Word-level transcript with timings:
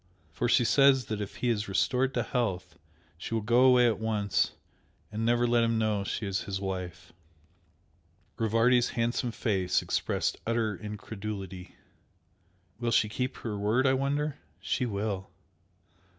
For 0.31 0.49
she 0.49 0.65
says 0.65 1.05
that 1.05 1.21
if 1.21 1.35
he 1.35 1.49
is 1.49 1.67
restored 1.67 2.15
to 2.15 2.23
health 2.23 2.75
she 3.19 3.35
will 3.35 3.41
go 3.43 3.65
away 3.65 3.85
at 3.85 3.99
once 3.99 4.53
and 5.11 5.23
never 5.23 5.45
let 5.45 5.63
him 5.63 5.77
know 5.77 6.03
she 6.03 6.25
is 6.25 6.41
his 6.45 6.59
wife." 6.59 7.13
Rivardi's 8.39 8.89
handsome 8.97 9.29
face 9.29 9.83
expressed 9.83 10.37
utter 10.47 10.75
incredulity. 10.75 11.75
"Will 12.79 12.89
she 12.89 13.09
keep 13.09 13.37
her 13.37 13.59
word 13.59 13.85
I 13.85 13.93
wonder?" 13.93 14.39
"She 14.59 14.87
will!" 14.87 15.29